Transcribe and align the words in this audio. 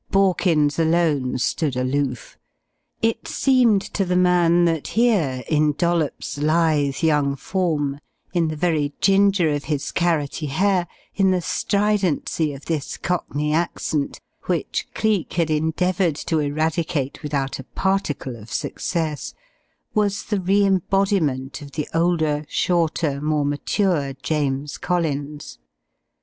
Borkins 0.11 0.79
alone 0.79 1.37
stood 1.37 1.75
aloof. 1.77 2.35
It 3.03 3.27
seemed 3.27 3.83
to 3.93 4.03
the 4.03 4.15
man 4.15 4.65
that 4.65 4.87
here, 4.97 5.43
in 5.47 5.73
Dollops' 5.73 6.39
lithe, 6.39 7.03
young 7.03 7.35
form, 7.35 7.99
in 8.33 8.47
the 8.47 8.55
very 8.55 8.95
ginger 8.99 9.49
of 9.51 9.65
his 9.65 9.91
carrotty 9.91 10.47
hair, 10.47 10.87
in 11.13 11.29
the 11.29 11.39
stridency 11.39 12.51
of 12.51 12.65
this 12.65 12.97
cockney 12.97 13.53
accent 13.53 14.19
which 14.45 14.87
Cleek 14.95 15.33
had 15.33 15.51
endeavoured 15.51 16.15
to 16.15 16.39
eradicate 16.39 17.21
without 17.21 17.59
a 17.59 17.63
particle 17.63 18.35
of 18.35 18.51
success 18.51 19.35
was 19.93 20.23
the 20.23 20.39
reembodiment 20.39 21.61
of 21.61 21.73
the 21.73 21.87
older, 21.93 22.43
shorter, 22.49 23.21
more 23.21 23.45
mature 23.45 24.13
James 24.23 24.79
Collins. 24.79 25.59